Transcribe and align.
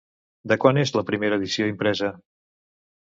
De 0.51 0.57
quan 0.63 0.79
és 0.85 0.93
la 0.99 1.05
primera 1.11 1.39
edició 1.41 1.71
impresa? 1.73 2.13